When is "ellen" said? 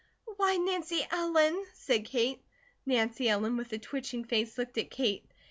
1.11-1.63, 3.29-3.55